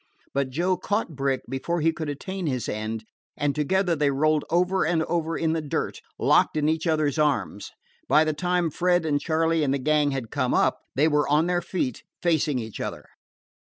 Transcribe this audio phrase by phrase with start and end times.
[0.33, 3.05] But Joe caught Brick before he could attain his end,
[3.37, 7.69] and together they rolled over and over in the dirt, locked in each other's arms.
[8.07, 11.45] By the time Fred and Charley and the gang had come up, they were on
[11.45, 13.05] their feet, facing each other.